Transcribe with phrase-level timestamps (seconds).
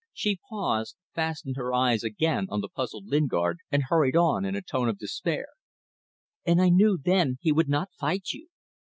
[0.13, 4.61] She paused, fastened her eyes again on the puzzled Lingard, and hurried on in a
[4.63, 5.45] tone of despair
[6.43, 8.47] "And I knew then he would not fight you!